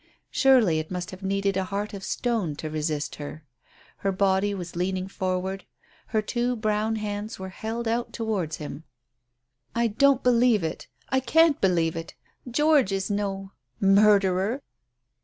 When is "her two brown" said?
6.07-6.95